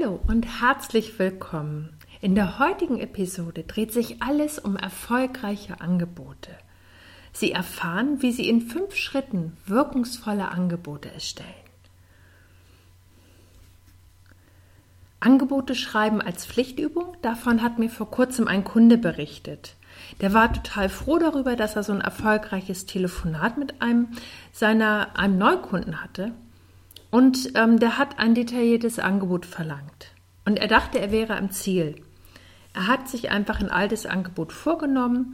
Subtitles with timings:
[0.00, 1.90] Hallo und herzlich willkommen.
[2.20, 6.50] In der heutigen Episode dreht sich alles um erfolgreiche Angebote.
[7.32, 11.48] Sie erfahren, wie Sie in fünf Schritten wirkungsvolle Angebote erstellen.
[15.18, 19.76] Angebote schreiben als Pflichtübung, davon hat mir vor kurzem ein Kunde berichtet.
[20.20, 24.08] Der war total froh darüber, dass er so ein erfolgreiches Telefonat mit einem
[24.52, 26.32] seiner einem Neukunden hatte
[27.10, 30.12] und ähm, der hat ein detailliertes Angebot verlangt.
[30.44, 32.02] Und er dachte, er wäre am Ziel.
[32.72, 35.32] Er hat sich einfach ein altes Angebot vorgenommen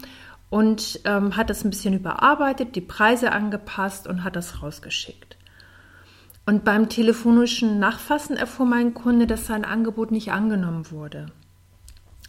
[0.48, 5.36] und ähm, hat das ein bisschen überarbeitet, die Preise angepasst und hat das rausgeschickt.
[6.47, 11.27] Und beim telefonischen Nachfassen erfuhr mein Kunde, dass sein Angebot nicht angenommen wurde.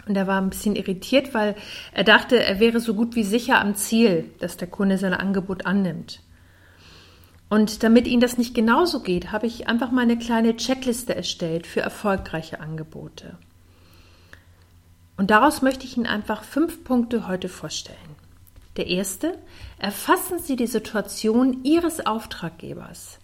[0.08, 1.56] Und er war ein bisschen irritiert, weil
[1.94, 5.66] er dachte, er wäre so gut wie sicher am Ziel, dass der Kunde sein Angebot
[5.66, 6.22] annimmt.
[7.50, 11.66] Und damit Ihnen das nicht genauso geht, habe ich einfach mal eine kleine Checkliste erstellt
[11.66, 13.38] für erfolgreiche Angebote.
[15.16, 17.98] Und daraus möchte ich Ihnen einfach fünf Punkte heute vorstellen.
[18.76, 19.38] Der erste,
[19.80, 23.20] erfassen Sie die Situation Ihres Auftraggebers.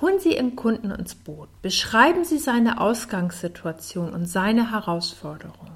[0.00, 1.48] Holen Sie Ihren Kunden ins Boot.
[1.60, 5.67] Beschreiben Sie seine Ausgangssituation und seine Herausforderung.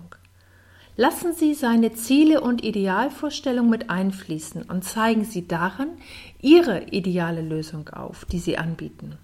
[0.96, 5.88] Lassen Sie seine Ziele und Idealvorstellungen mit einfließen und zeigen Sie darin
[6.40, 9.16] Ihre ideale Lösung auf, die Sie anbieten.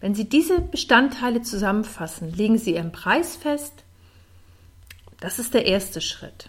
[0.00, 3.84] Wenn Sie diese Bestandteile zusammenfassen, legen Sie Ihren Preis fest.
[5.20, 6.48] Das ist der erste Schritt.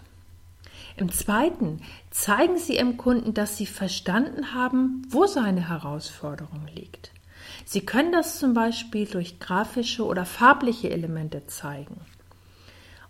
[0.96, 7.10] Im zweiten zeigen Sie Ihrem Kunden, dass Sie verstanden haben, wo seine Herausforderung liegt.
[7.66, 12.00] Sie können das zum Beispiel durch grafische oder farbliche Elemente zeigen.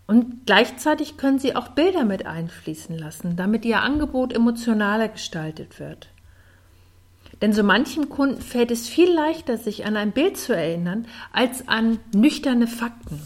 [0.06, 6.08] Und gleichzeitig können Sie auch Bilder mit einfließen lassen, damit Ihr Angebot emotionaler gestaltet wird.
[7.40, 11.68] Denn so manchem Kunden fällt es viel leichter, sich an ein Bild zu erinnern, als
[11.68, 13.20] an nüchterne Fakten.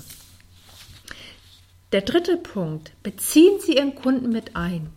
[1.93, 2.93] Der dritte Punkt.
[3.03, 4.91] Beziehen Sie Ihren Kunden mit ein.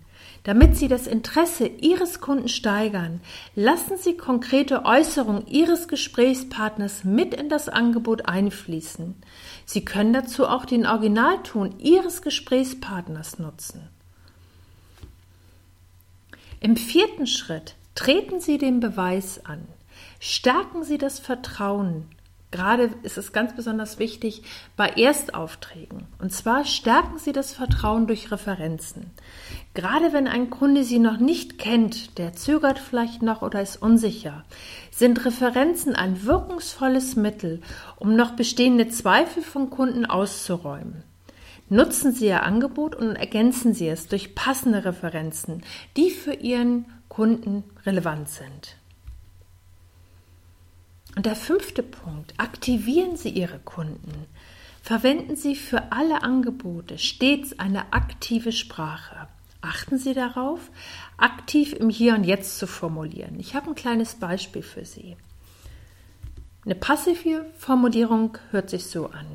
[0.44, 3.22] Damit Sie das Interesse Ihres Kunden steigern,
[3.56, 9.16] lassen Sie konkrete Äußerungen Ihres Gesprächspartners mit in das Angebot einfließen.
[9.66, 13.88] Sie können dazu auch den Originalton Ihres Gesprächspartners nutzen.
[16.60, 19.68] Im vierten Schritt treten Sie den Beweis an.
[20.20, 22.08] Stärken Sie das Vertrauen
[22.52, 24.44] Gerade ist es ganz besonders wichtig
[24.76, 26.06] bei Erstaufträgen.
[26.20, 29.12] Und zwar stärken Sie das Vertrauen durch Referenzen.
[29.74, 34.44] Gerade wenn ein Kunde Sie noch nicht kennt, der zögert vielleicht noch oder ist unsicher,
[34.92, 37.62] sind Referenzen ein wirkungsvolles Mittel,
[37.98, 41.04] um noch bestehende Zweifel von Kunden auszuräumen.
[41.70, 45.64] Nutzen Sie Ihr Angebot und ergänzen Sie es durch passende Referenzen,
[45.96, 48.76] die für Ihren Kunden relevant sind.
[51.16, 54.28] Und der fünfte Punkt, aktivieren Sie Ihre Kunden.
[54.82, 59.28] Verwenden Sie für alle Angebote stets eine aktive Sprache.
[59.62, 60.72] Achten Sie darauf,
[61.18, 63.40] aktiv im Hier und Jetzt zu formulieren.
[63.40, 65.18] Ich habe ein kleines Beispiel für Sie.
[66.66, 69.26] Eine passive Formulierung hört sich so an.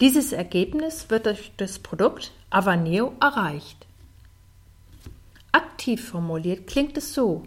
[0.00, 3.86] Dieses Ergebnis wird durch das Produkt Avaneo erreicht.
[5.80, 7.42] Aktiv formuliert klingt es so.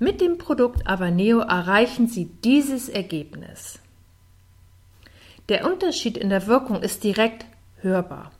[0.00, 3.78] Mit dem Produkt Avaneo erreichen Sie dieses Ergebnis.
[5.48, 7.46] Der Unterschied in der Wirkung ist direkt
[7.82, 8.32] hörbar.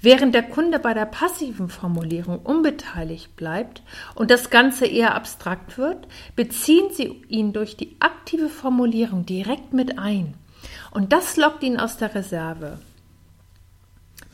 [0.00, 3.82] Während der Kunde bei der passiven Formulierung unbeteiligt bleibt
[4.14, 6.06] und das Ganze eher abstrakt wird,
[6.36, 10.34] beziehen Sie ihn durch die aktive Formulierung direkt mit ein.
[10.92, 12.78] Und das lockt ihn aus der Reserve.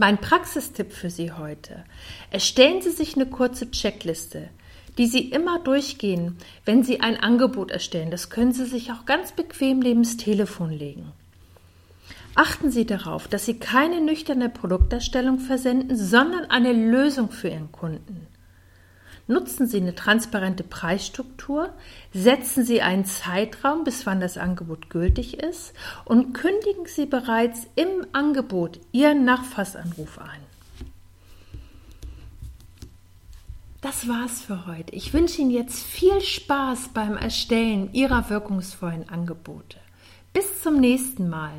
[0.01, 1.85] Mein Praxistipp für Sie heute.
[2.31, 4.49] Erstellen Sie sich eine kurze Checkliste,
[4.97, 8.13] die Sie immer durchgehen, wenn Sie ein Angebot erstellen.
[8.13, 11.11] Das können Sie sich auch ganz bequem neben das Telefon legen.
[12.37, 18.29] Achten Sie darauf, dass Sie keine nüchterne Produkterstellung versenden, sondern eine Lösung für Ihren Kunden.
[19.31, 21.69] Nutzen Sie eine transparente Preisstruktur,
[22.15, 25.75] setzen Sie einen Zeitraum, bis wann das Angebot gültig ist
[26.07, 30.41] und kündigen Sie bereits im Angebot Ihren Nachfassanruf an.
[33.83, 34.95] Das war's für heute.
[34.95, 39.77] Ich wünsche Ihnen jetzt viel Spaß beim Erstellen Ihrer wirkungsvollen Angebote.
[40.33, 41.53] Bis zum nächsten Mal.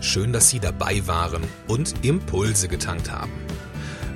[0.00, 3.32] Schön, dass Sie dabei waren und Impulse getankt haben.